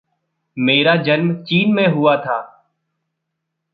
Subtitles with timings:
[0.57, 2.39] मेरा जन्म चीन में हुआ था।